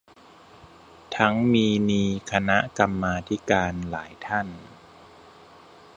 [1.15, 4.47] ทั้งมีนีคณะกรรมาธิการหลายท่าน